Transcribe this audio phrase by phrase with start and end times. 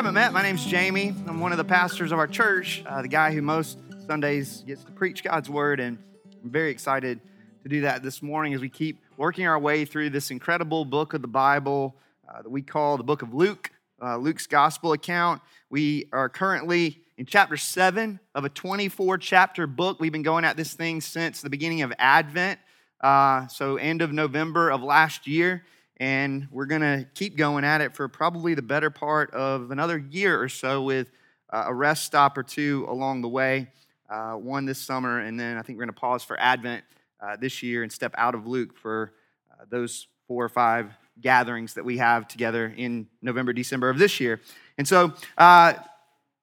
[0.00, 1.14] haven't met, my name's Jamie.
[1.26, 3.76] I'm one of the pastors of our church, uh, the guy who most
[4.06, 5.98] Sundays gets to preach God's word, and
[6.42, 7.20] I'm very excited
[7.62, 11.12] to do that this morning as we keep working our way through this incredible book
[11.12, 15.42] of the Bible uh, that we call the book of Luke, uh, Luke's gospel account.
[15.68, 20.00] We are currently in chapter 7 of a 24 chapter book.
[20.00, 22.58] We've been going at this thing since the beginning of Advent,
[23.02, 25.62] uh, so end of November of last year
[26.00, 29.98] and we're going to keep going at it for probably the better part of another
[29.98, 31.10] year or so with
[31.50, 33.68] uh, a rest stop or two along the way.
[34.08, 36.82] Uh, one this summer, and then I think we're going to pause for Advent
[37.20, 39.12] uh, this year and step out of Luke for
[39.52, 40.90] uh, those four or five
[41.20, 44.40] gatherings that we have together in November, December of this year.
[44.78, 45.74] And so, uh,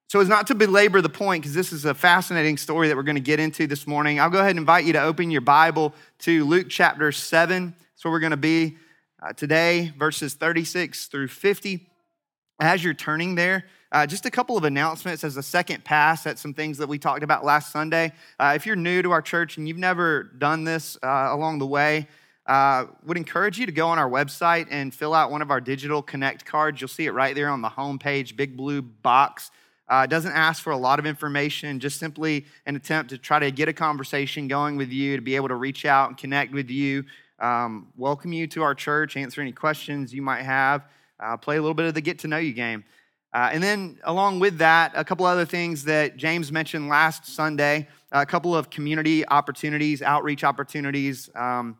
[0.08, 3.04] so as not to belabor the point, because this is a fascinating story that we're
[3.04, 5.42] going to get into this morning, I'll go ahead and invite you to open your
[5.42, 7.76] Bible to Luke chapter 7.
[7.78, 8.78] That's where we're going to be
[9.22, 11.88] uh, today, verses 36 through 50.
[12.60, 16.38] As you're turning there, uh, just a couple of announcements as a second pass at
[16.38, 18.12] some things that we talked about last Sunday.
[18.40, 21.66] Uh, if you're new to our church and you've never done this uh, along the
[21.66, 22.08] way,
[22.46, 25.62] uh, would encourage you to go on our website and fill out one of our
[25.62, 26.80] digital connect cards.
[26.80, 29.52] You'll see it right there on the home page, big blue box.
[29.90, 33.52] Uh, doesn't ask for a lot of information, just simply an attempt to try to
[33.52, 36.70] get a conversation going with you, to be able to reach out and connect with
[36.70, 37.06] you
[37.40, 40.86] um, welcome you to our church, answer any questions you might have,
[41.20, 42.84] uh, play a little bit of the get to know you game.
[43.34, 47.88] Uh, and then, along with that, a couple other things that James mentioned last Sunday
[48.12, 51.78] a couple of community opportunities, outreach opportunities um,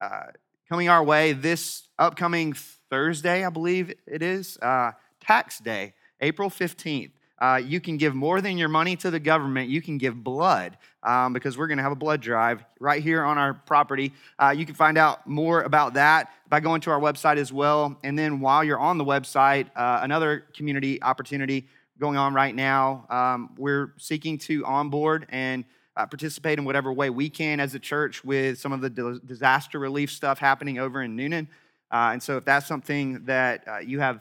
[0.00, 0.24] uh,
[0.68, 2.54] coming our way this upcoming
[2.90, 7.12] Thursday, I believe it is, uh, tax day, April 15th.
[7.40, 9.70] Uh, you can give more than your money to the government.
[9.70, 13.24] You can give blood um, because we're going to have a blood drive right here
[13.24, 14.12] on our property.
[14.38, 17.98] Uh, you can find out more about that by going to our website as well.
[18.04, 21.66] And then while you're on the website, uh, another community opportunity
[21.98, 23.06] going on right now.
[23.08, 25.64] Um, we're seeking to onboard and
[25.96, 29.78] uh, participate in whatever way we can as a church with some of the disaster
[29.78, 31.46] relief stuff happening over in Newnan.
[31.90, 34.20] Uh, and so, if that's something that uh, you have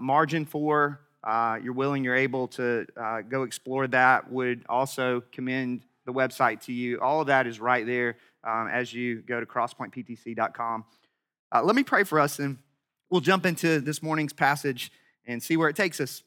[0.00, 5.82] margin for, uh, you're willing, you're able to uh, go explore that, would also commend
[6.04, 7.00] the website to you.
[7.00, 10.84] All of that is right there um, as you go to crosspointptc.com.
[11.52, 12.58] Uh, let me pray for us, and
[13.10, 14.92] we'll jump into this morning's passage
[15.26, 16.22] and see where it takes us.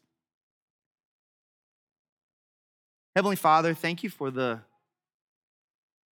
[3.16, 4.62] Heavenly Father, thank you for the,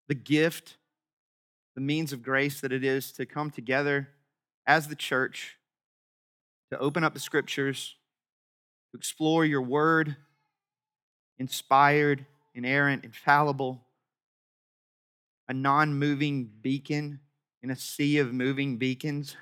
[0.09, 0.77] the gift,
[1.77, 4.09] the means of grace that it is to come together
[4.67, 5.57] as the church,
[6.73, 7.97] to open up the scriptures
[8.93, 10.17] to explore your word,
[11.39, 13.83] inspired, inerrant, infallible,
[15.49, 17.21] a non moving beacon
[17.63, 19.37] in a sea of moving beacons.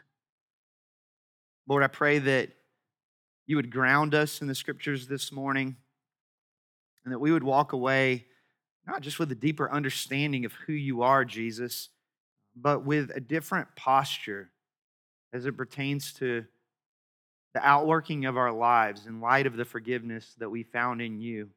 [1.67, 2.51] Lord, I pray that
[3.47, 5.77] you would ground us in the scriptures this morning
[7.05, 8.27] and that we would walk away
[8.87, 11.89] not just with a deeper understanding of who you are, Jesus,
[12.57, 14.51] but with a different posture
[15.33, 16.45] as it pertains to
[17.55, 21.51] the outworking of our lives in light of the forgiveness that we found in you.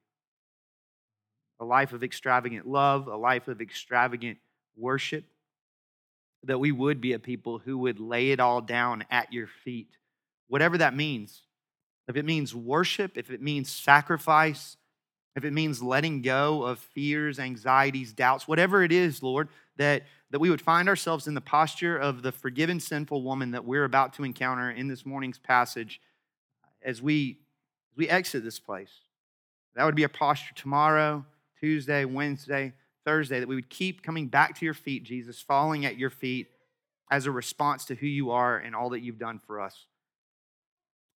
[1.60, 4.40] A life of extravagant love, a life of extravagant
[4.76, 5.26] worship,
[6.44, 9.98] that we would be a people who would lay it all down at your feet,
[10.48, 11.44] whatever that means.
[12.08, 14.76] If it means worship, if it means sacrifice,
[15.36, 20.40] if it means letting go of fears, anxieties, doubts, whatever it is, Lord, that that
[20.40, 24.14] we would find ourselves in the posture of the forgiven sinful woman that we're about
[24.14, 26.02] to encounter in this morning's passage
[26.82, 27.38] as we,
[27.92, 28.90] as we exit this place.
[29.76, 31.24] That would be a posture tomorrow,
[31.60, 32.74] Tuesday, Wednesday,
[33.06, 36.48] Thursday, that we would keep coming back to your feet, Jesus, falling at your feet
[37.12, 39.86] as a response to who you are and all that you've done for us.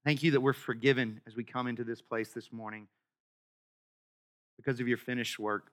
[0.06, 2.88] Thank you that we're forgiven as we come into this place this morning
[4.58, 5.72] because of your finished work,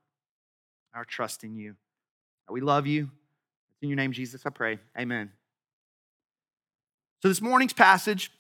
[0.95, 1.75] our trust in you.
[2.49, 3.05] We love you.
[3.73, 4.79] It's In your name, Jesus, I pray.
[4.99, 5.33] Amen.
[7.23, 8.31] So, this morning's passage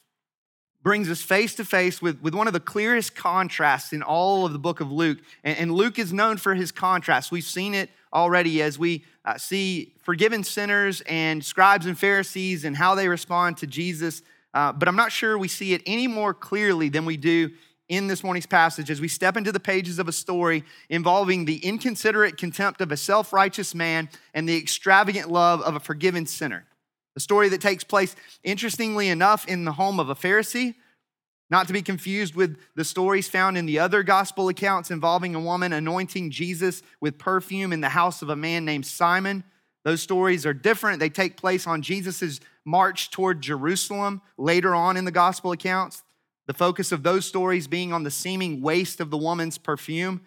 [0.82, 4.52] brings us face to face with, with one of the clearest contrasts in all of
[4.52, 5.18] the book of Luke.
[5.42, 7.32] And, and Luke is known for his contrast.
[7.32, 12.76] We've seen it already as we uh, see forgiven sinners and scribes and Pharisees and
[12.76, 14.20] how they respond to Jesus.
[14.52, 17.50] Uh, but I'm not sure we see it any more clearly than we do
[17.88, 21.58] in this morning's passage as we step into the pages of a story involving the
[21.58, 26.64] inconsiderate contempt of a self righteous man and the extravagant love of a forgiven sinner.
[27.16, 30.74] A story that takes place, interestingly enough, in the home of a Pharisee,
[31.50, 35.40] not to be confused with the stories found in the other gospel accounts involving a
[35.40, 39.44] woman anointing Jesus with perfume in the house of a man named Simon.
[39.84, 40.98] Those stories are different.
[40.98, 46.02] They take place on Jesus' march toward Jerusalem later on in the gospel accounts.
[46.46, 50.20] The focus of those stories being on the seeming waste of the woman's perfume.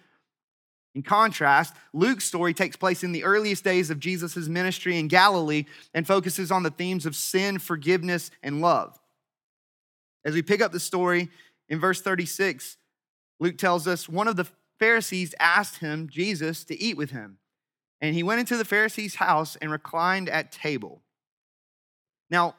[0.96, 5.66] In contrast, Luke's story takes place in the earliest days of Jesus' ministry in Galilee
[5.94, 9.00] and focuses on the themes of sin, forgiveness, and love.
[10.26, 11.30] As we pick up the story
[11.70, 12.78] in verse 36,
[13.40, 14.48] Luke tells us one of the
[14.80, 17.38] Pharisees asked him, Jesus, to eat with him.
[18.02, 21.02] And he went into the Pharisee's house and reclined at table.
[22.30, 22.56] Now,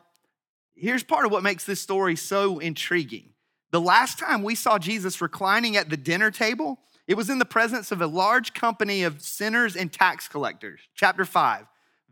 [0.74, 3.30] here's part of what makes this story so intriguing.
[3.70, 7.44] The last time we saw Jesus reclining at the dinner table, it was in the
[7.44, 10.80] presence of a large company of sinners and tax collectors.
[10.94, 11.66] Chapter 5.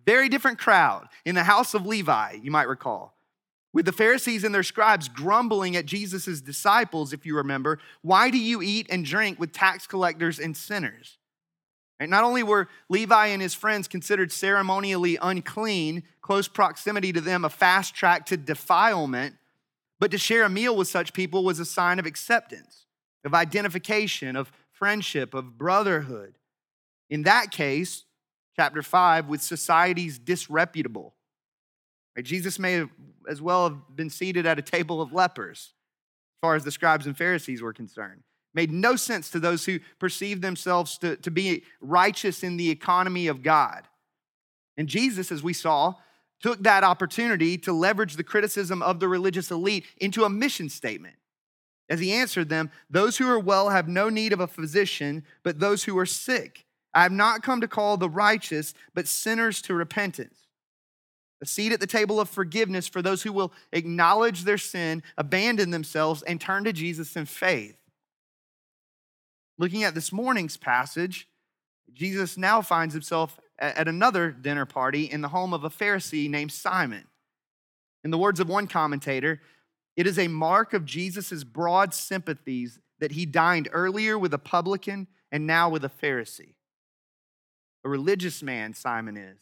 [0.05, 3.17] Very different crowd in the house of Levi, you might recall.
[3.73, 8.39] With the Pharisees and their scribes grumbling at Jesus' disciples, if you remember, why do
[8.39, 11.19] you eat and drink with tax collectors and sinners?
[12.01, 17.51] Not only were Levi and his friends considered ceremonially unclean, close proximity to them a
[17.51, 19.37] fast track to defilement,
[19.99, 22.87] but to share a meal with such people was a sign of acceptance,
[23.25, 26.39] of identification, of friendship, of brotherhood.
[27.09, 28.05] In that case,
[28.57, 31.15] chapter 5, with societies disreputable.
[32.17, 32.25] Right?
[32.25, 32.91] Jesus may have
[33.29, 35.73] as well have been seated at a table of lepers,
[36.37, 38.23] as far as the scribes and Pharisees were concerned.
[38.55, 43.27] Made no sense to those who perceived themselves to, to be righteous in the economy
[43.27, 43.83] of God.
[44.79, 45.95] And Jesus, as we saw,
[46.41, 51.17] took that opportunity to leverage the criticism of the religious elite into a mission statement.
[51.89, 55.61] As he answered them, Those who are well have no need of a physician, but
[55.61, 56.65] those who are sick.
[56.93, 60.47] I have not come to call the righteous, but sinners to repentance.
[61.43, 65.71] A seat at the table of forgiveness for those who will acknowledge their sin, abandon
[65.71, 67.77] themselves, and turn to Jesus in faith.
[69.59, 71.29] Looking at this morning's passage,
[71.93, 76.53] Jesus now finds himself at another dinner party in the home of a Pharisee named
[76.53, 77.05] Simon.
[78.05, 79.41] In the words of one commentator,
[79.97, 85.07] it is a mark of Jesus' broad sympathies that he dined earlier with a publican
[85.33, 86.55] and now with a Pharisee.
[87.85, 89.39] A religious man, Simon is,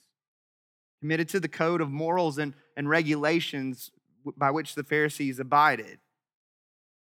[1.01, 3.91] committed to the code of morals and, and regulations
[4.37, 5.99] by which the Pharisees abided.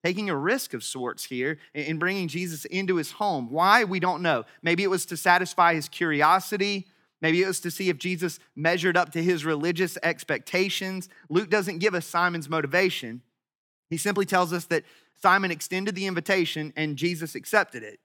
[0.03, 3.49] Taking a risk of sorts here in bringing Jesus into his home.
[3.49, 3.85] Why?
[3.85, 4.43] We don't know.
[4.61, 6.87] Maybe it was to satisfy his curiosity.
[7.21, 11.07] Maybe it was to see if Jesus measured up to his religious expectations.
[11.29, 13.21] Luke doesn't give us Simon's motivation.
[13.89, 14.83] He simply tells us that
[15.21, 18.01] Simon extended the invitation and Jesus accepted it.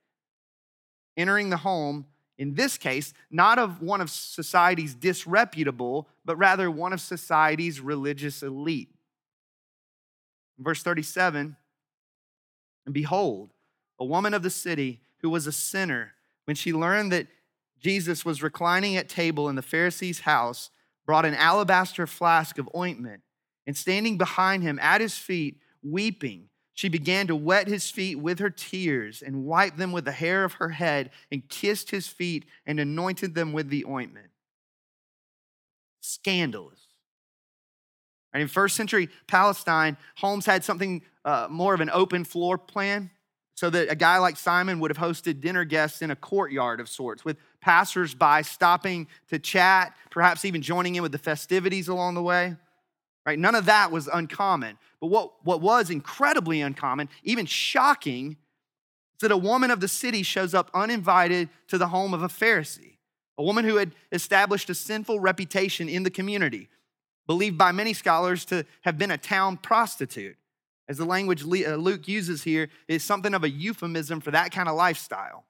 [1.17, 2.07] Entering the home,
[2.37, 8.45] in this case, not of one of society's disreputable, but rather one of society's religious
[8.45, 8.95] elite.
[10.61, 11.57] verse 37
[12.89, 13.51] And behold,
[14.01, 16.15] a woman of the city who was a sinner,
[16.47, 17.27] when she learned that
[17.79, 20.71] Jesus was reclining at table in the Pharisee's house,
[21.05, 23.21] brought an alabaster flask of ointment,
[23.67, 28.39] and standing behind him at his feet, weeping, she began to wet his feet with
[28.39, 32.47] her tears and wiped them with the hair of her head and kissed his feet
[32.65, 34.31] and anointed them with the ointment.
[36.01, 36.88] Scandalous.
[38.33, 43.11] And in first century Palestine, homes had something uh, more of an open floor plan
[43.55, 46.89] so that a guy like Simon would have hosted dinner guests in a courtyard of
[46.89, 52.23] sorts with passersby stopping to chat, perhaps even joining in with the festivities along the
[52.23, 52.55] way.
[53.27, 53.39] Right?
[53.39, 54.79] None of that was uncommon.
[55.01, 58.37] But what, what was incredibly uncommon, even shocking,
[59.17, 62.29] is that a woman of the city shows up uninvited to the home of a
[62.29, 62.99] Pharisee,
[63.37, 66.69] a woman who had established a sinful reputation in the community,
[67.29, 70.37] believed by many scholars to have been a town prostitute
[70.89, 74.69] as the language uh, Luke uses here is something of a euphemism for that kind
[74.69, 75.45] of lifestyle.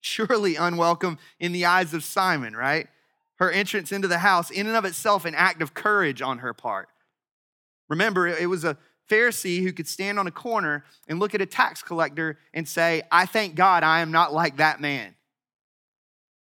[0.00, 2.88] Surely unwelcome in the eyes of Simon, right?
[3.36, 6.54] Her entrance into the house, in and of itself, an act of courage on her
[6.54, 6.88] part.
[7.88, 8.78] Remember, it was a
[9.10, 13.02] Pharisee who could stand on a corner and look at a tax collector and say,
[13.10, 15.14] I thank God I am not like that man.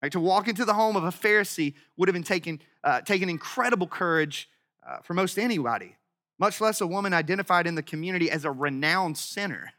[0.02, 3.28] Right, to walk into the home of a Pharisee would have been taken, uh, taken
[3.28, 4.49] incredible courage
[4.88, 5.97] uh, for most anybody
[6.38, 9.73] much less a woman identified in the community as a renowned sinner.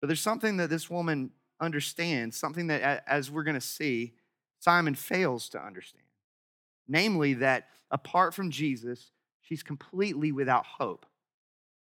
[0.00, 4.14] But there's something that this woman understands, something that, as we're going to see,
[4.60, 6.04] Simon fails to understand.
[6.86, 9.10] Namely, that apart from Jesus,
[9.40, 11.06] she's completely without hope.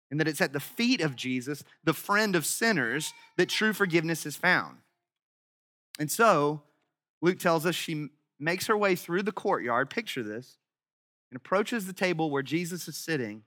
[0.10, 4.25] And that it's at the feet of Jesus, the friend of sinners, that true forgiveness
[4.25, 4.77] is found.
[6.00, 6.64] And so,
[7.22, 8.10] Luke tells us she
[8.40, 9.90] makes her way through the courtyard.
[9.90, 10.58] Picture this
[11.32, 13.44] and approaches the table where Jesus is sitting,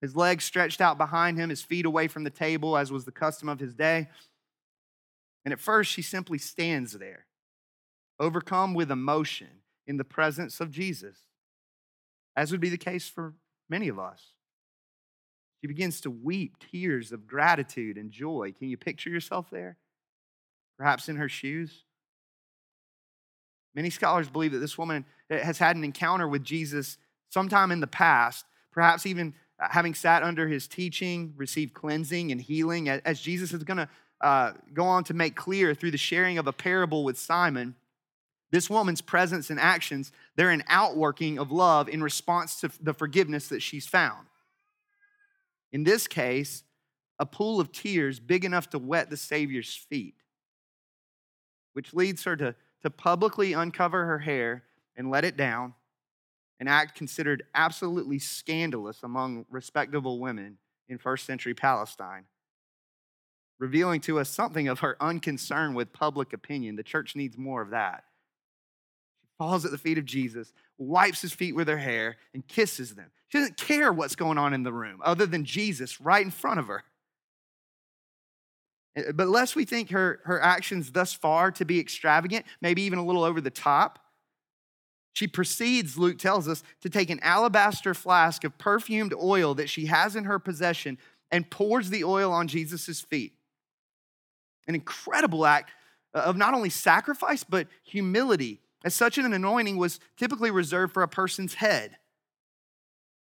[0.00, 3.12] his legs stretched out behind him, his feet away from the table, as was the
[3.12, 4.08] custom of his day.
[5.44, 7.26] And at first, she simply stands there,
[8.18, 9.48] overcome with emotion
[9.86, 11.18] in the presence of Jesus,
[12.36, 13.34] as would be the case for
[13.68, 14.22] many of us.
[15.60, 18.54] She begins to weep tears of gratitude and joy.
[18.58, 19.76] Can you picture yourself there?
[20.80, 21.84] Perhaps in her shoes?
[23.74, 26.96] Many scholars believe that this woman has had an encounter with Jesus
[27.28, 32.88] sometime in the past, perhaps even having sat under his teaching, received cleansing and healing,
[32.88, 33.88] as Jesus is going to
[34.22, 37.74] uh, go on to make clear through the sharing of a parable with Simon.
[38.50, 43.48] This woman's presence and actions, they're an outworking of love in response to the forgiveness
[43.48, 44.28] that she's found.
[45.72, 46.64] In this case,
[47.18, 50.14] a pool of tears big enough to wet the Savior's feet,
[51.72, 54.64] which leads her to to publicly uncover her hair
[54.96, 55.74] and let it down,
[56.58, 60.58] an act considered absolutely scandalous among respectable women
[60.88, 62.24] in first century Palestine,
[63.58, 66.76] revealing to us something of her unconcern with public opinion.
[66.76, 68.04] The church needs more of that.
[69.22, 72.94] She falls at the feet of Jesus, wipes his feet with her hair, and kisses
[72.94, 73.10] them.
[73.28, 76.60] She doesn't care what's going on in the room other than Jesus right in front
[76.60, 76.82] of her.
[78.96, 82.98] Eh, but lest we think her, her actions thus far to be extravagant, maybe even
[82.98, 83.98] a little over the top,
[85.12, 89.86] she proceeds, Luke tells us, to take an alabaster flask of perfumed oil that she
[89.86, 90.98] has in her possession
[91.30, 93.34] and pours the oil on Jesus' feet.
[94.68, 95.72] An incredible act
[96.14, 101.08] of not only sacrifice, but humility, as such an anointing was typically reserved for a
[101.08, 101.96] person's head.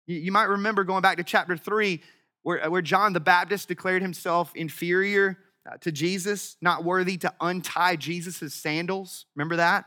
[0.07, 2.01] You might remember going back to chapter three,
[2.43, 5.37] where, where John the Baptist declared himself inferior
[5.69, 9.25] uh, to Jesus, not worthy to untie Jesus' sandals.
[9.35, 9.85] Remember that?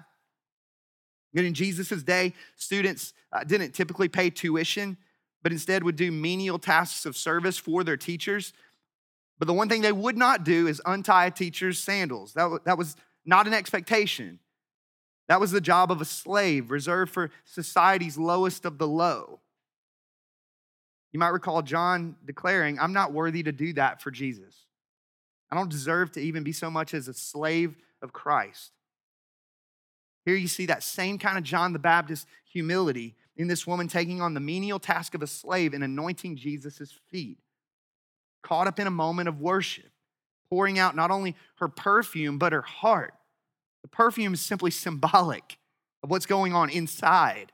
[1.34, 4.96] And in Jesus' day, students uh, didn't typically pay tuition,
[5.42, 8.52] but instead would do menial tasks of service for their teachers.
[9.38, 12.32] But the one thing they would not do is untie a teacher's sandals.
[12.32, 14.40] That, that was not an expectation.
[15.28, 19.40] That was the job of a slave, reserved for society's lowest of the low.
[21.12, 24.66] You might recall John declaring, I'm not worthy to do that for Jesus.
[25.50, 28.72] I don't deserve to even be so much as a slave of Christ.
[30.24, 34.20] Here you see that same kind of John the Baptist humility in this woman taking
[34.20, 37.38] on the menial task of a slave and anointing Jesus' feet.
[38.42, 39.90] Caught up in a moment of worship,
[40.50, 43.14] pouring out not only her perfume, but her heart.
[43.82, 45.56] The perfume is simply symbolic
[46.02, 47.52] of what's going on inside.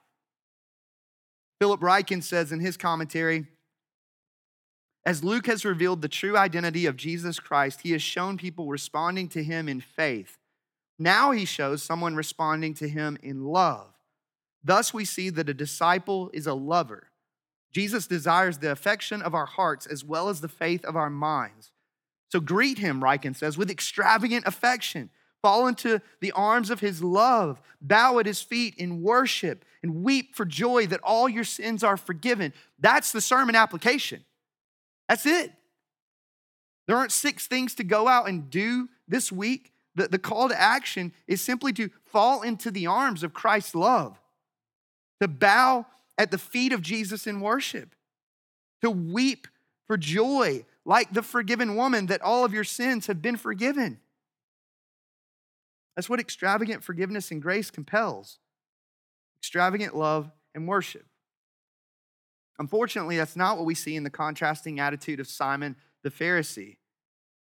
[1.61, 3.47] Philip Ryken says in his commentary
[5.07, 9.29] as Luke has revealed the true identity of Jesus Christ, he has shown people responding
[9.31, 10.39] to him in faith.
[10.99, 13.89] Now he shows someone responding to him in love.
[14.63, 17.09] Thus, we see that a disciple is a lover.
[17.71, 21.73] Jesus desires the affection of our hearts as well as the faith of our minds.
[22.31, 25.11] So greet him, Ryken says, with extravagant affection.
[25.43, 30.35] Fall into the arms of his love, bow at his feet in worship, and weep
[30.35, 32.55] for joy that all your sins are forgiven.
[32.79, 34.25] That's the sermon application.
[35.09, 35.53] That's it.
[36.87, 39.73] There aren't six things to go out and do this week.
[39.95, 44.19] The, the call to action is simply to fall into the arms of Christ's love,
[45.21, 45.87] to bow
[46.19, 47.95] at the feet of Jesus in worship,
[48.83, 49.47] to weep
[49.87, 54.01] for joy like the forgiven woman that all of your sins have been forgiven.
[55.97, 58.39] That's what extravagant forgiveness and grace compels
[59.39, 61.05] extravagant love and worship.
[62.59, 66.77] Unfortunately, that's not what we see in the contrasting attitude of Simon the Pharisee.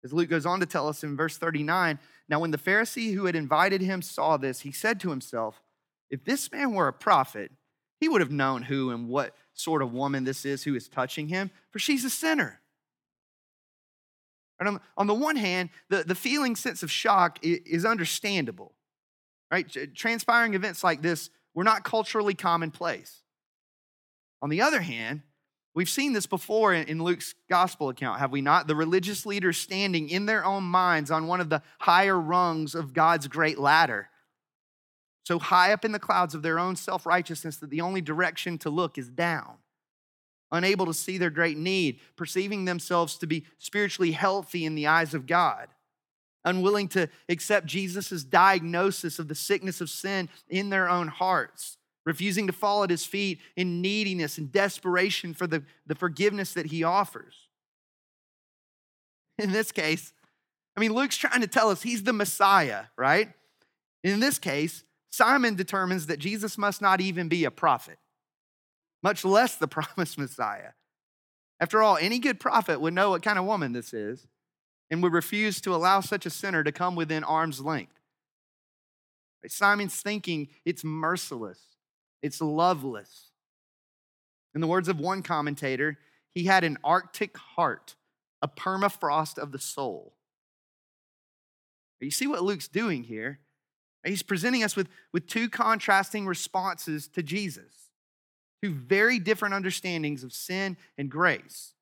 [0.05, 3.27] As Luke goes on to tell us in verse 39 Now, when the Pharisee who
[3.27, 5.63] had invited him saw this, he said to himself,
[6.11, 7.53] If this man were a prophet,
[8.01, 11.29] he would have known who and what sort of woman this is who is touching
[11.29, 12.61] him, for she's a sinner.
[14.61, 18.75] And on, on the one hand, the, the feeling sense of shock is understandable.
[19.51, 19.69] Right?
[19.95, 23.24] Transpiring events like this were not culturally commonplace.
[24.45, 25.23] On the other hand,
[25.75, 28.67] we've seen this before in Luke's gospel account, have we not?
[28.67, 32.93] The religious leaders standing in their own minds on one of the higher rungs of
[32.93, 34.11] God's great ladder.
[35.25, 38.59] So high up in the clouds of their own self righteousness that the only direction
[38.59, 39.57] to look is down.
[40.53, 45.15] Unable to see their great need, perceiving themselves to be spiritually healthy in the eyes
[45.15, 45.69] of God
[46.45, 52.47] unwilling to accept Jesus' diagnosis of the sickness of sin in their own hearts, refusing
[52.47, 56.85] to fall at his feet in neediness and desperation for the, the forgiveness that he
[56.85, 57.35] offers.
[59.39, 60.13] In this case,
[60.77, 63.31] I mean, Luke's trying to tell us he's the Messiah, right?
[64.03, 67.99] In this case, Simon determines that Jesus must not even be a prophet,
[69.03, 70.73] much less the promised Messiah.
[71.61, 74.27] After all, any good prophet would know what kind of woman this is
[74.91, 77.93] and would refuse to allow such a sinner to come within arm's length.
[79.47, 81.74] Simon's thinking it's merciless
[82.25, 83.33] it's loveless.
[84.55, 85.99] In the words of one commentator,
[86.35, 87.97] he had an Arctic heart,
[88.41, 90.15] a permafrost of the soul.
[92.01, 93.41] You see what Luke's doing here?
[94.07, 97.91] He's presenting us with, with two contrasting responses to Jesus,
[98.63, 101.75] two very different understandings of sin and grace.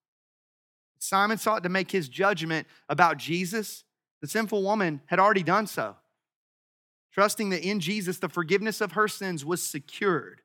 [0.98, 3.84] Simon sought to make his judgment about Jesus.
[4.20, 5.96] The sinful woman had already done so,
[7.12, 10.40] trusting that in Jesus the forgiveness of her sins was secured.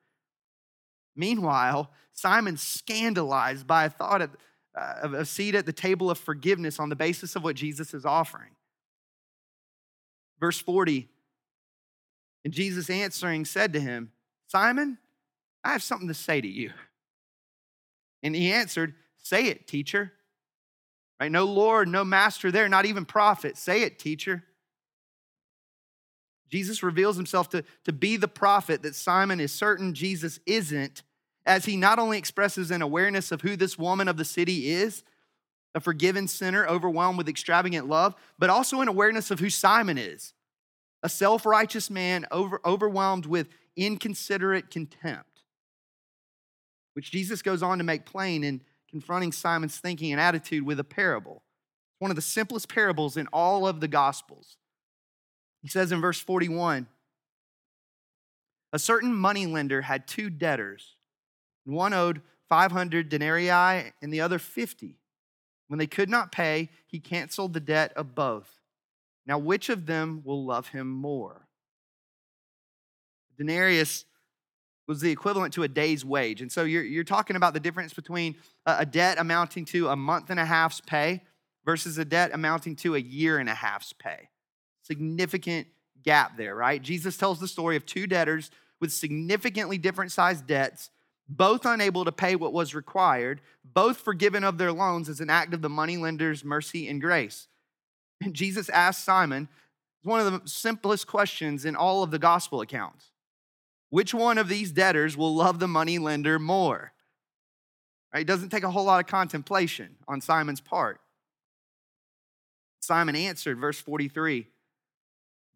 [1.15, 4.37] Meanwhile, Simon, scandalized by a thought of,
[4.75, 8.05] uh, a seat at the table of forgiveness on the basis of what Jesus is
[8.05, 8.51] offering.
[10.39, 11.07] Verse 40
[12.45, 14.11] And Jesus answering said to him,
[14.47, 14.97] Simon,
[15.63, 16.71] I have something to say to you.
[18.23, 20.13] And he answered, Say it, teacher.
[21.19, 21.31] Right?
[21.31, 23.57] No Lord, no master there, not even prophet.
[23.57, 24.43] Say it, teacher.
[26.49, 31.03] Jesus reveals himself to, to be the prophet that Simon is certain Jesus isn't,
[31.45, 35.03] as he not only expresses an awareness of who this woman of the city is,
[35.75, 40.33] a forgiven sinner overwhelmed with extravagant love, but also an awareness of who Simon is
[41.03, 45.43] a self righteous man over, overwhelmed with inconsiderate contempt,
[46.93, 50.83] which Jesus goes on to make plain in confronting Simon's thinking and attitude with a
[50.83, 51.43] parable.
[51.99, 54.57] One of the simplest parables in all of the Gospels.
[55.67, 56.87] He says in verse 41
[58.71, 60.95] A certain moneylender had two debtors,
[61.65, 64.97] one owed 500 denarii and the other 50.
[65.67, 68.61] When they could not pay, he canceled the debt of both.
[69.25, 71.49] Now, which of them will love him more?
[73.37, 74.05] Denarius
[74.87, 76.41] was the equivalent to a day's wage.
[76.41, 80.29] And so you're, you're talking about the difference between a debt amounting to a month
[80.29, 81.23] and a half's pay
[81.65, 84.29] versus a debt amounting to a year and a half's pay.
[84.87, 85.67] Significant
[86.01, 86.81] gap there, right?
[86.81, 90.89] Jesus tells the story of two debtors with significantly different sized debts,
[91.27, 95.53] both unable to pay what was required, both forgiven of their loans as an act
[95.53, 97.49] of the moneylender's mercy and grace.
[98.21, 99.49] And Jesus asked Simon,
[100.03, 103.11] one of the simplest questions in all of the gospel accounts.
[103.89, 106.93] Which one of these debtors will love the money lender more?
[108.13, 108.21] Right?
[108.21, 111.01] It doesn't take a whole lot of contemplation on Simon's part.
[112.79, 114.47] Simon answered, verse 43,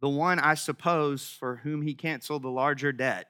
[0.01, 3.27] the one I suppose for whom he canceled the larger debt.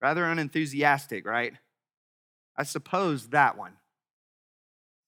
[0.00, 1.52] Rather unenthusiastic, right?
[2.56, 3.74] I suppose that one.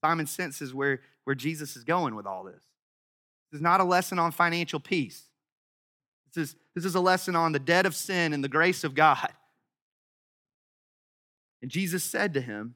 [0.02, 2.62] Simon senses where, where Jesus is going with all this.
[3.50, 5.24] This is not a lesson on financial peace.
[6.32, 8.94] This is, this is a lesson on the debt of sin and the grace of
[8.94, 9.32] God.
[11.62, 12.74] And Jesus said to him,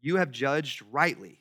[0.00, 1.40] You have judged rightly.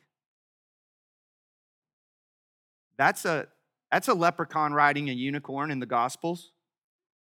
[2.98, 3.48] That's a,
[3.94, 6.52] that's a leprechaun riding a unicorn in the Gospels.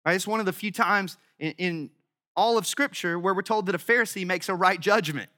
[0.06, 0.16] Right?
[0.16, 1.90] It's one of the few times in, in
[2.34, 5.30] all of Scripture where we're told that a Pharisee makes a right judgment.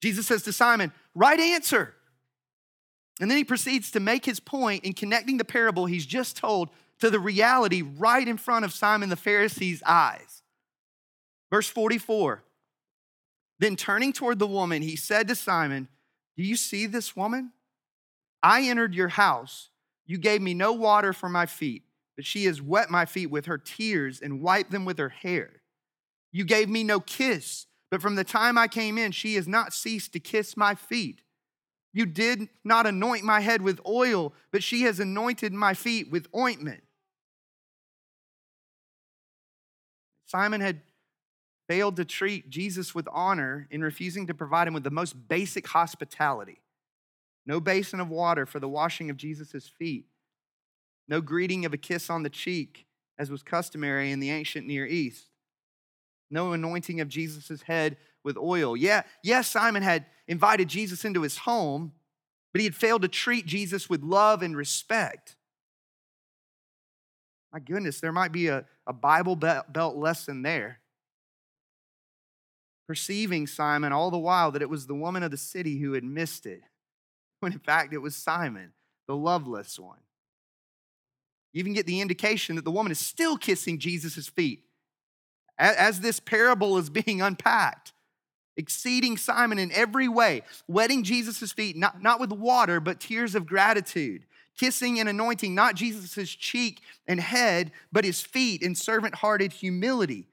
[0.00, 1.92] Jesus says to Simon, Right answer.
[3.20, 6.70] And then he proceeds to make his point in connecting the parable he's just told
[7.00, 10.42] to the reality right in front of Simon the Pharisee's eyes.
[11.50, 12.44] Verse 44
[13.58, 15.88] Then turning toward the woman, he said to Simon,
[16.36, 17.50] Do you see this woman?
[18.40, 19.70] I entered your house.
[20.08, 21.84] You gave me no water for my feet,
[22.16, 25.60] but she has wet my feet with her tears and wiped them with her hair.
[26.32, 29.72] You gave me no kiss, but from the time I came in, she has not
[29.72, 31.20] ceased to kiss my feet.
[31.92, 36.26] You did not anoint my head with oil, but she has anointed my feet with
[36.34, 36.82] ointment.
[40.26, 40.80] Simon had
[41.68, 45.66] failed to treat Jesus with honor in refusing to provide him with the most basic
[45.66, 46.60] hospitality.
[47.48, 50.04] No basin of water for the washing of Jesus' feet.
[51.08, 52.86] No greeting of a kiss on the cheek,
[53.18, 55.24] as was customary in the ancient Near East.
[56.30, 58.76] No anointing of Jesus' head with oil.
[58.76, 61.92] Yeah, yes, Simon had invited Jesus into his home,
[62.52, 65.36] but he had failed to treat Jesus with love and respect.
[67.50, 70.80] My goodness, there might be a, a Bible belt lesson there.
[72.86, 76.04] Perceiving Simon all the while that it was the woman of the city who had
[76.04, 76.60] missed it,
[77.40, 78.72] when in fact it was Simon,
[79.06, 79.98] the loveless one.
[81.52, 84.64] You even get the indication that the woman is still kissing Jesus' feet
[85.58, 87.92] as this parable is being unpacked,
[88.56, 93.46] exceeding Simon in every way, wetting Jesus' feet, not, not with water, but tears of
[93.46, 94.24] gratitude,
[94.56, 100.28] kissing and anointing not Jesus' cheek and head, but his feet in servant hearted humility.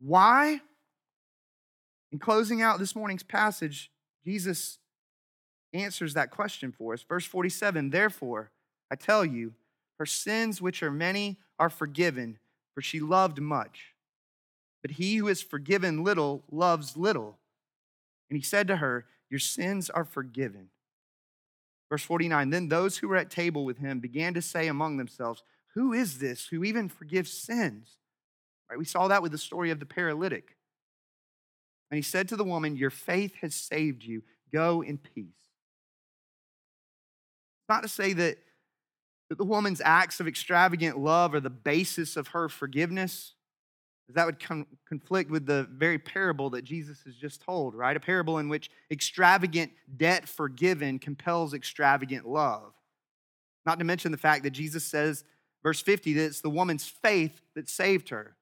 [0.00, 0.60] Why?
[2.12, 3.90] In closing out this morning's passage,
[4.24, 4.78] Jesus
[5.72, 7.02] answers that question for us.
[7.02, 8.50] Verse 47 Therefore,
[8.90, 9.54] I tell you,
[9.98, 12.38] her sins, which are many, are forgiven,
[12.74, 13.94] for she loved much.
[14.82, 17.38] But he who is forgiven little loves little.
[18.28, 20.68] And he said to her, Your sins are forgiven.
[21.88, 25.42] Verse 49 Then those who were at table with him began to say among themselves,
[25.74, 27.98] Who is this who even forgives sins?
[28.68, 28.78] Right?
[28.78, 30.56] We saw that with the story of the paralytic.
[31.90, 34.22] And he said to the woman, Your faith has saved you.
[34.50, 35.41] Go in peace.
[37.72, 38.36] Not to say that,
[39.30, 43.32] that the woman's acts of extravagant love are the basis of her forgiveness.
[44.10, 47.96] That would con- conflict with the very parable that Jesus has just told, right?
[47.96, 52.74] A parable in which extravagant debt forgiven compels extravagant love.
[53.64, 55.24] Not to mention the fact that Jesus says,
[55.62, 58.36] verse 50, that it's the woman's faith that saved her.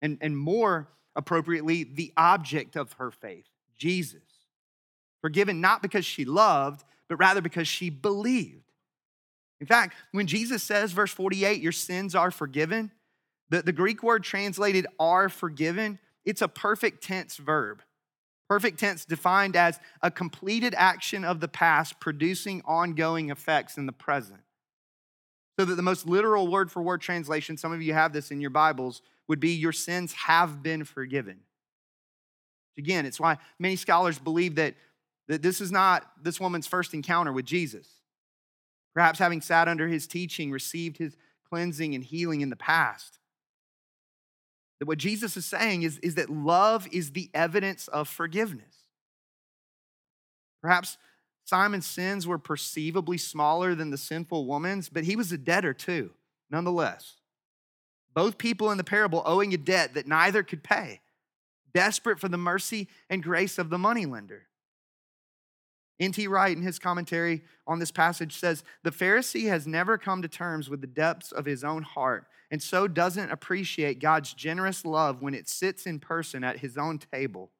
[0.00, 4.22] And, and more appropriately, the object of her faith, Jesus.
[5.22, 8.70] Forgiven not because she loved, but rather because she believed.
[9.60, 12.90] In fact, when Jesus says, verse 48, your sins are forgiven,
[13.50, 17.82] the, the Greek word translated are forgiven, it's a perfect tense verb.
[18.48, 23.92] Perfect tense defined as a completed action of the past producing ongoing effects in the
[23.92, 24.40] present.
[25.58, 28.40] So that the most literal word for word translation, some of you have this in
[28.40, 31.40] your Bibles, would be your sins have been forgiven.
[32.76, 34.74] Again, it's why many scholars believe that,
[35.28, 37.88] that this is not this woman's first encounter with Jesus.
[38.94, 41.16] Perhaps having sat under his teaching, received his
[41.48, 43.18] cleansing and healing in the past.
[44.78, 48.74] That what Jesus is saying is, is that love is the evidence of forgiveness.
[50.62, 50.98] Perhaps
[51.44, 56.10] Simon's sins were perceivably smaller than the sinful woman's, but he was a debtor too,
[56.50, 57.14] nonetheless.
[58.14, 61.00] Both people in the parable owing a debt that neither could pay,
[61.74, 64.46] desperate for the mercy and grace of the moneylender.
[66.00, 66.26] N.T.
[66.26, 70.68] Wright, in his commentary on this passage, says The Pharisee has never come to terms
[70.68, 75.34] with the depths of his own heart and so doesn't appreciate God's generous love when
[75.34, 77.50] it sits in person at his own table.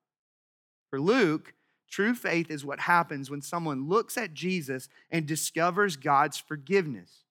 [0.90, 1.54] For Luke,
[1.90, 7.24] true faith is what happens when someone looks at Jesus and discovers God's forgiveness.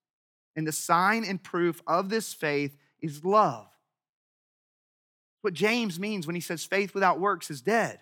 [0.55, 3.67] And the sign and proof of this faith is love.
[5.41, 7.99] What James means when he says faith without works is dead.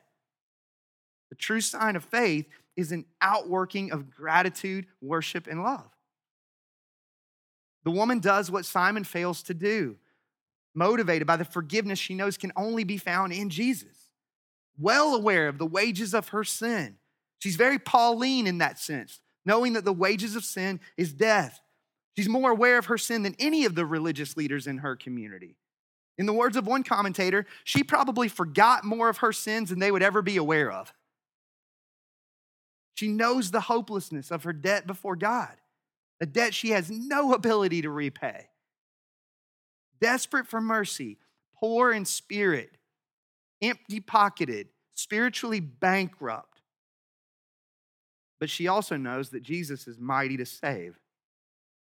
[1.29, 5.89] The true sign of faith is an outworking of gratitude, worship, and love.
[7.83, 9.97] The woman does what Simon fails to do,
[10.73, 14.09] motivated by the forgiveness she knows can only be found in Jesus.
[14.77, 16.97] Well aware of the wages of her sin.
[17.39, 21.59] She's very Pauline in that sense, knowing that the wages of sin is death.
[22.15, 25.55] She's more aware of her sin than any of the religious leaders in her community.
[26.17, 29.91] In the words of one commentator, she probably forgot more of her sins than they
[29.91, 30.93] would ever be aware of.
[32.93, 35.55] She knows the hopelessness of her debt before God
[36.21, 38.47] a debt she has no ability to repay.
[39.99, 41.17] Desperate for mercy,
[41.55, 42.77] poor in spirit,
[43.61, 46.61] empty pocketed, spiritually bankrupt.
[48.39, 50.97] But she also knows that Jesus is mighty to save,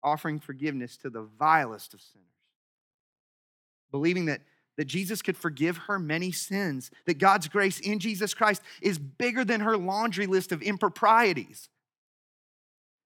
[0.03, 2.27] offering forgiveness to the vilest of sinners.
[3.91, 4.41] Believing that,
[4.81, 9.45] that Jesus could forgive her many sins, that God's grace in Jesus Christ is bigger
[9.45, 11.69] than her laundry list of improprieties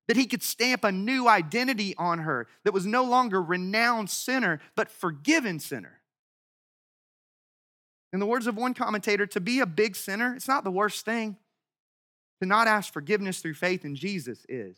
[0.07, 4.61] that he could stamp a new identity on her that was no longer renowned sinner,
[4.73, 5.99] but forgiven sinner.
[8.13, 11.03] In the words of one commentator, to be a big sinner, it's not the worst
[11.03, 11.35] thing.
[12.41, 14.77] To not ask forgiveness through faith in Jesus is.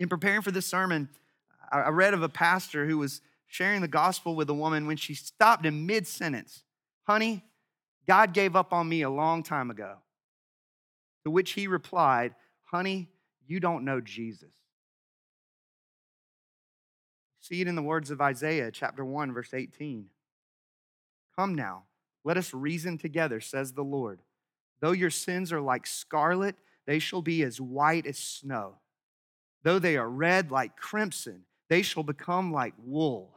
[0.00, 1.08] In preparing for this sermon,
[1.70, 5.14] I read of a pastor who was sharing the gospel with a woman when she
[5.14, 6.62] stopped in mid sentence.
[7.04, 7.44] Honey,
[8.06, 9.96] God gave up on me a long time ago.
[11.24, 13.08] To which he replied, honey,
[13.46, 14.52] you don't know Jesus.
[17.40, 20.06] See it in the words of Isaiah chapter 1, verse 18.
[21.38, 21.84] Come now,
[22.24, 24.20] let us reason together, says the Lord.
[24.80, 26.56] Though your sins are like scarlet,
[26.86, 28.78] they shall be as white as snow.
[29.62, 33.35] Though they are red like crimson, they shall become like wool.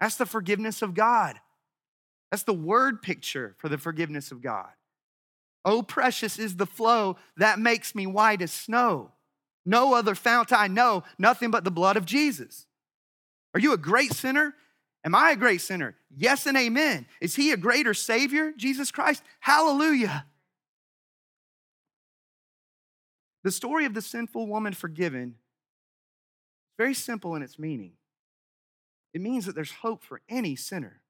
[0.00, 1.40] That's the forgiveness of God.
[2.30, 4.68] That's the word picture for the forgiveness of God.
[5.64, 9.12] Oh, precious is the flow that makes me white as snow.
[9.66, 12.66] No other fount I know, nothing but the blood of Jesus.
[13.54, 14.54] Are you a great sinner?
[15.04, 15.96] Am I a great sinner?
[16.16, 17.06] Yes and amen.
[17.20, 19.22] Is he a greater Savior, Jesus Christ?
[19.40, 20.26] Hallelujah.
[23.44, 27.92] The story of the sinful woman forgiven is very simple in its meaning.
[29.14, 31.00] It means that there's hope for any sinner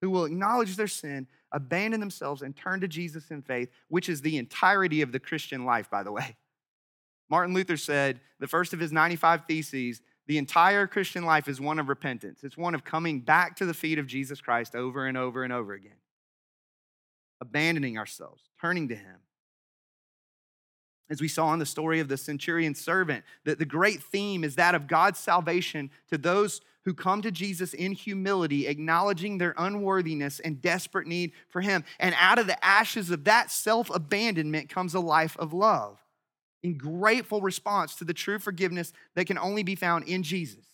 [0.00, 4.20] who will acknowledge their sin, abandon themselves, and turn to Jesus in faith, which is
[4.20, 6.36] the entirety of the Christian life, by the way.
[7.30, 11.78] Martin Luther said, the first of his 95 theses, the entire Christian life is one
[11.78, 12.44] of repentance.
[12.44, 15.52] It's one of coming back to the feet of Jesus Christ over and over and
[15.52, 15.96] over again.
[17.40, 19.16] abandoning ourselves, turning to Him.
[21.10, 24.56] As we saw in the story of the centurion servant, that the great theme is
[24.56, 30.40] that of God's salvation to those who come to Jesus in humility, acknowledging their unworthiness
[30.40, 31.84] and desperate need for Him.
[31.98, 35.98] And out of the ashes of that self abandonment comes a life of love
[36.62, 40.64] in grateful response to the true forgiveness that can only be found in Jesus.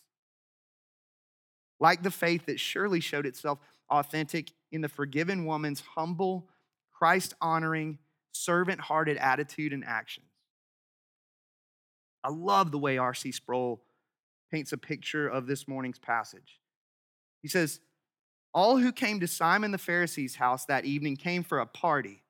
[1.79, 6.49] Like the faith that surely showed itself authentic in the forgiven woman's humble,
[6.93, 7.99] Christ honoring,
[8.33, 10.27] servant hearted attitude and actions.
[12.23, 13.33] I love the way R.C.
[13.33, 13.83] Sproul
[14.51, 16.61] paints a picture of this morning's passage.
[17.43, 17.81] He says,
[18.53, 22.23] All who came to Simon the Pharisee's house that evening came for a party,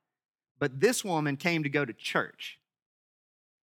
[0.59, 2.59] but this woman came to go to church.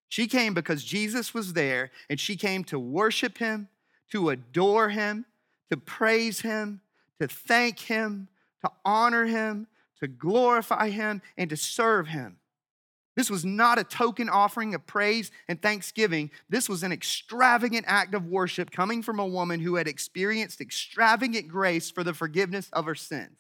[0.10, 3.67] She came because Jesus was there, and she came to worship him,
[4.12, 5.26] to adore him,
[5.70, 6.82] to praise him,
[7.20, 8.30] to thank him,
[8.63, 9.67] to honor him,
[10.00, 12.38] to glorify him, and to serve him.
[13.17, 16.30] This was not a token offering of praise and thanksgiving.
[16.49, 21.47] This was an extravagant act of worship coming from a woman who had experienced extravagant
[21.47, 23.39] grace for the forgiveness of her sins.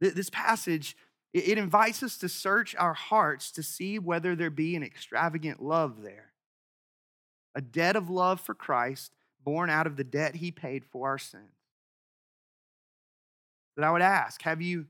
[0.00, 0.96] This passage,
[1.32, 6.02] it invites us to search our hearts to see whether there be an extravagant love
[6.02, 6.32] there.
[7.54, 9.12] A debt of love for Christ
[9.44, 11.54] born out of the debt he paid for our sins.
[13.76, 14.86] That I would ask, have you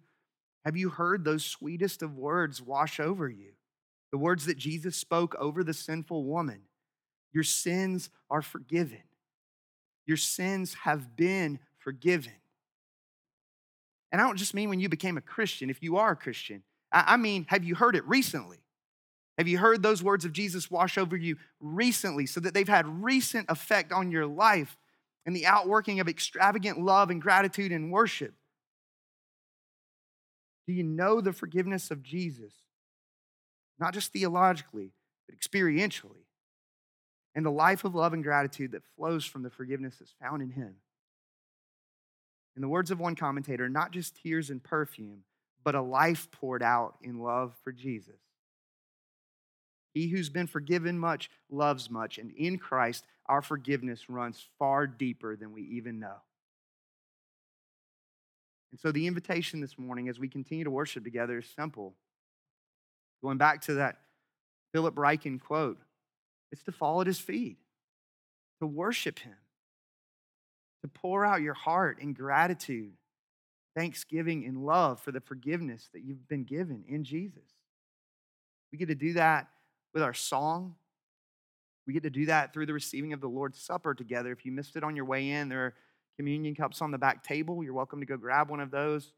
[0.65, 3.53] have you heard those sweetest of words wash over you?
[4.11, 6.63] The words that Jesus spoke over the sinful woman.
[7.33, 9.03] Your sins are forgiven.
[10.07, 12.33] Your sins have been forgiven.
[14.13, 16.63] And I don't just mean when you became a Christian, if you are a Christian.
[16.93, 18.59] I mean, have you heard it recently?
[19.37, 23.03] Have you heard those words of Jesus wash over you recently so that they've had
[23.03, 24.77] recent effect on your life
[25.27, 28.35] and the outworking of extravagant love and gratitude and worship?
[30.67, 32.53] Do you know the forgiveness of Jesus?
[33.79, 34.93] Not just theologically,
[35.27, 36.25] but experientially.
[37.35, 40.51] And the life of love and gratitude that flows from the forgiveness that's found in
[40.51, 40.77] Him.
[42.57, 45.25] In the words of one commentator, not just tears and perfume,
[45.65, 48.21] but a life poured out in love for Jesus.
[49.93, 55.37] He who's been forgiven much loves much, and in Christ, our forgiveness runs far deeper
[55.37, 56.17] than we even know.
[58.75, 61.95] And so the invitation this morning as we continue to worship together is simple.
[63.23, 63.99] Going back to that
[64.73, 65.79] Philip Ryken quote,
[66.51, 67.57] it's to fall at his feet,
[68.61, 69.37] to worship him,
[70.83, 72.95] to pour out your heart in gratitude,
[73.77, 77.53] thanksgiving, and love for the forgiveness that you've been given in Jesus.
[78.73, 79.51] We get to do that
[79.93, 80.75] with our song.
[81.87, 84.33] We get to do that through the receiving of the Lord's Supper together.
[84.33, 85.75] If you missed it on your way in, there are
[86.17, 87.63] communion cups on the back table.
[87.63, 89.13] You're welcome to go grab one of those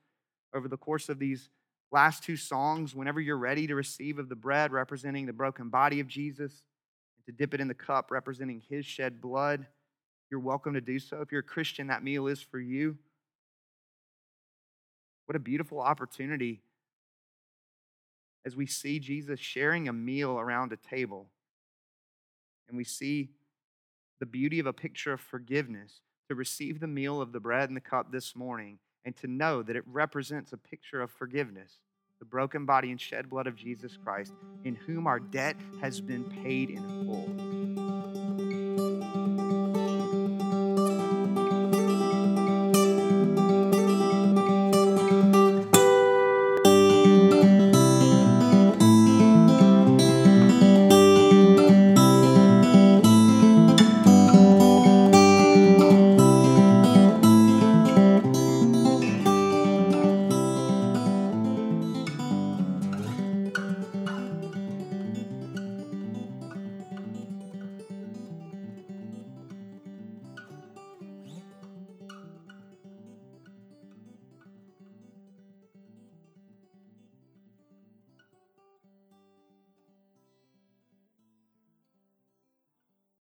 [0.54, 1.50] over the course of these
[1.92, 2.94] last two songs.
[2.94, 6.64] Whenever you're ready to receive of the bread representing the broken body of Jesus
[7.16, 9.66] and to dip it in the cup representing his shed blood,
[10.30, 11.20] you're welcome to do so.
[11.20, 12.96] If you're a Christian, that meal is for you.
[15.26, 16.62] What a beautiful opportunity
[18.44, 21.26] as we see Jesus sharing a meal around a table
[22.68, 23.30] and we see
[24.20, 27.76] the beauty of a picture of forgiveness to receive the meal of the bread and
[27.76, 31.78] the cup this morning and to know that it represents a picture of forgiveness,
[32.18, 34.32] the broken body and shed blood of Jesus Christ,
[34.64, 37.55] in whom our debt has been paid in full.